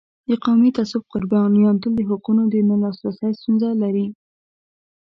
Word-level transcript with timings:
د 0.27 0.31
قومي 0.43 0.69
تعصب 0.77 1.01
قربانیان 1.13 1.75
تل 1.81 1.91
د 1.97 2.01
حقونو 2.09 2.43
د 2.47 2.55
نه 2.69 2.75
لاسرسی 2.81 3.31
ستونزه 3.39 3.69
لري. 3.81 4.07